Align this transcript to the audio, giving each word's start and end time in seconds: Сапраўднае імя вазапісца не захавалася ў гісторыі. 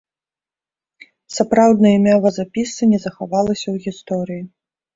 Сапраўднае 1.35 1.93
імя 1.99 2.15
вазапісца 2.25 2.91
не 2.97 3.03
захавалася 3.07 3.65
ў 3.73 3.87
гісторыі. 3.87 4.43